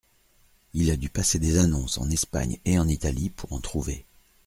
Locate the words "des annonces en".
1.37-2.09